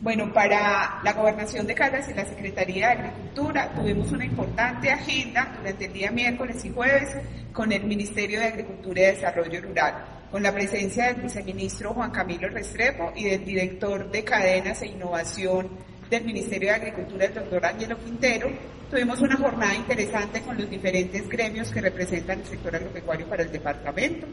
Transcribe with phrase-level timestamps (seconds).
[0.00, 5.52] bueno, para la Gobernación de Caldas y la Secretaría de Agricultura tuvimos una importante agenda
[5.58, 7.16] durante el día miércoles y jueves
[7.52, 12.48] con el Ministerio de Agricultura y Desarrollo Rural, con la presencia del viceministro Juan Camilo
[12.48, 15.68] Restrepo y del director de Cadenas e Innovación
[16.08, 18.52] del Ministerio de Agricultura, el doctor Ángelo Quintero.
[18.88, 23.50] Tuvimos una jornada interesante con los diferentes gremios que representan el sector agropecuario para el
[23.50, 24.28] departamento.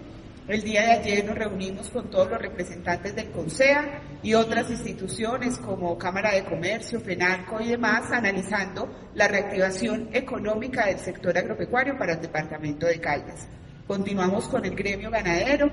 [0.48, 5.58] El día de ayer nos reunimos con todos los representantes del CONSEA y otras instituciones
[5.58, 12.14] como Cámara de Comercio, FENALCO y demás, analizando la reactivación económica del sector agropecuario para
[12.14, 13.48] el departamento de Caldas.
[13.88, 15.72] Continuamos con el gremio ganadero,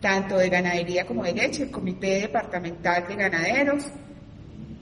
[0.00, 3.84] tanto de ganadería como de leche, el Comité Departamental de Ganaderos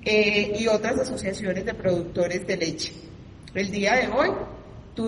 [0.05, 2.92] eh, y otras asociaciones de productores de leche.
[3.53, 4.30] El día de hoy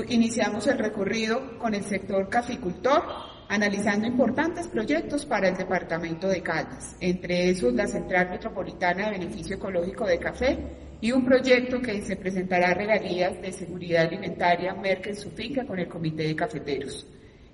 [0.08, 6.96] iniciamos el recorrido con el sector caficultor analizando importantes proyectos para el departamento de Caldas,
[7.00, 10.58] entre esos la Central Metropolitana de Beneficio Ecológico de Café
[11.00, 15.64] y un proyecto que se presentará a regalías de seguridad alimentaria Merck en su finca
[15.64, 17.06] con el Comité de Cafeteros.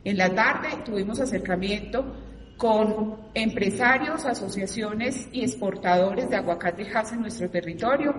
[0.05, 2.15] En la tarde tuvimos acercamiento
[2.57, 8.15] con empresarios, asociaciones y exportadores de aguacate en nuestro territorio,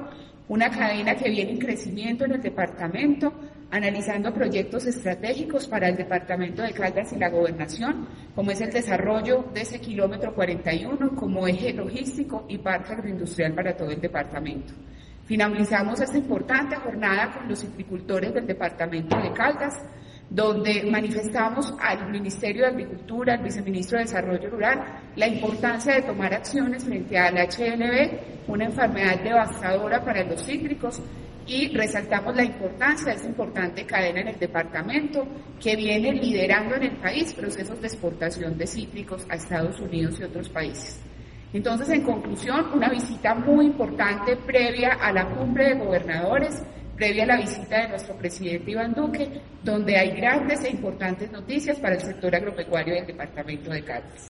[0.47, 3.31] una cadena que viene en crecimiento en el departamento,
[3.71, 8.05] analizando proyectos estratégicos para el departamento de Caldas y la gobernación,
[8.35, 13.75] como es el desarrollo de ese kilómetro 41 como eje logístico y parque agroindustrial para
[13.75, 14.73] todo el departamento.
[15.25, 19.81] Finalizamos esta importante jornada con los citricultores del departamento de Caldas,
[20.31, 26.33] donde manifestamos al Ministerio de Agricultura, al Viceministro de Desarrollo Rural, la importancia de tomar
[26.33, 31.01] acciones frente al HLB, una enfermedad devastadora para los cítricos,
[31.45, 35.27] y resaltamos la importancia de esa importante cadena en el departamento
[35.59, 40.23] que viene liderando en el país procesos de exportación de cítricos a Estados Unidos y
[40.23, 41.01] otros países.
[41.51, 46.63] Entonces, en conclusión, una visita muy importante previa a la cumbre de gobernadores,
[47.01, 49.27] previa a la visita de nuestro presidente Iván Duque,
[49.63, 54.11] donde hay grandes e importantes noticias para el sector agropecuario del departamento de Cádiz.